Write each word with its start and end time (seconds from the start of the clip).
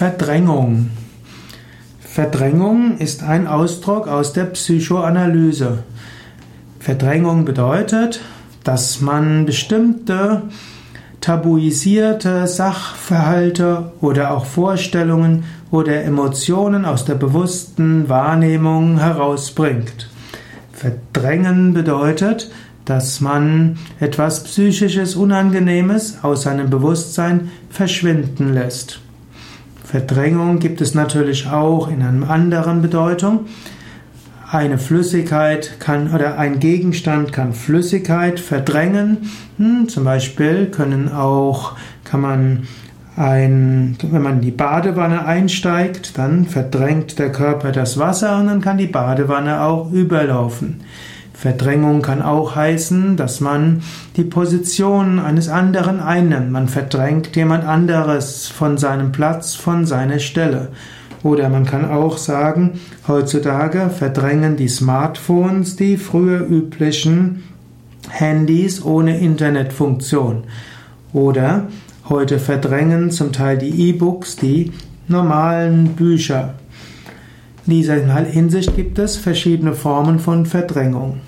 Verdrängung. 0.00 0.88
Verdrängung 2.00 2.96
ist 2.96 3.22
ein 3.22 3.46
Ausdruck 3.46 4.08
aus 4.08 4.32
der 4.32 4.44
Psychoanalyse. 4.44 5.80
Verdrängung 6.78 7.44
bedeutet, 7.44 8.22
dass 8.64 9.02
man 9.02 9.44
bestimmte 9.44 10.44
tabuisierte 11.20 12.46
Sachverhalte 12.46 13.92
oder 14.00 14.30
auch 14.30 14.46
Vorstellungen 14.46 15.44
oder 15.70 16.02
Emotionen 16.02 16.86
aus 16.86 17.04
der 17.04 17.16
bewussten 17.16 18.08
Wahrnehmung 18.08 19.00
herausbringt. 19.00 20.08
Verdrängen 20.72 21.74
bedeutet, 21.74 22.50
dass 22.86 23.20
man 23.20 23.76
etwas 24.00 24.44
psychisches 24.44 25.14
Unangenehmes 25.14 26.24
aus 26.24 26.44
seinem 26.44 26.70
Bewusstsein 26.70 27.50
verschwinden 27.68 28.54
lässt. 28.54 29.00
Verdrängung 29.90 30.60
gibt 30.60 30.80
es 30.80 30.94
natürlich 30.94 31.48
auch 31.48 31.90
in 31.90 32.00
einer 32.00 32.30
anderen 32.30 32.80
Bedeutung. 32.80 33.46
Eine 34.48 34.78
Flüssigkeit 34.78 35.80
kann 35.80 36.14
oder 36.14 36.38
ein 36.38 36.60
Gegenstand 36.60 37.32
kann 37.32 37.54
Flüssigkeit 37.54 38.38
verdrängen. 38.38 39.30
Hm, 39.56 39.88
zum 39.88 40.04
Beispiel 40.04 40.66
können 40.66 41.10
auch, 41.10 41.72
kann 42.04 42.20
man 42.20 42.68
ein, 43.16 43.96
wenn 44.00 44.22
man 44.22 44.34
in 44.34 44.42
die 44.42 44.52
Badewanne 44.52 45.26
einsteigt, 45.26 46.16
dann 46.16 46.46
verdrängt 46.46 47.18
der 47.18 47.32
Körper 47.32 47.72
das 47.72 47.98
Wasser 47.98 48.38
und 48.38 48.46
dann 48.46 48.60
kann 48.60 48.78
die 48.78 48.86
Badewanne 48.86 49.62
auch 49.62 49.90
überlaufen. 49.90 50.82
Verdrängung 51.40 52.02
kann 52.02 52.20
auch 52.20 52.54
heißen, 52.54 53.16
dass 53.16 53.40
man 53.40 53.80
die 54.18 54.24
Position 54.24 55.18
eines 55.18 55.48
anderen 55.48 55.98
einnimmt. 55.98 56.50
Man 56.50 56.68
verdrängt 56.68 57.34
jemand 57.34 57.64
anderes 57.64 58.48
von 58.48 58.76
seinem 58.76 59.10
Platz, 59.10 59.54
von 59.54 59.86
seiner 59.86 60.18
Stelle. 60.18 60.68
Oder 61.22 61.48
man 61.48 61.64
kann 61.64 61.90
auch 61.90 62.18
sagen, 62.18 62.78
heutzutage 63.08 63.88
verdrängen 63.88 64.58
die 64.58 64.68
Smartphones 64.68 65.76
die 65.76 65.96
früher 65.96 66.46
üblichen 66.46 67.42
Handys 68.10 68.84
ohne 68.84 69.18
Internetfunktion. 69.18 70.44
Oder 71.14 71.68
heute 72.10 72.38
verdrängen 72.38 73.10
zum 73.12 73.32
Teil 73.32 73.56
die 73.56 73.88
E-Books 73.88 74.36
die 74.36 74.72
normalen 75.08 75.94
Bücher. 75.94 76.52
In 77.66 77.72
dieser 77.72 77.96
Hinsicht 78.24 78.74
gibt 78.74 78.98
es 78.98 79.16
verschiedene 79.16 79.74
Formen 79.74 80.18
von 80.18 80.46
Verdrängung. 80.46 81.20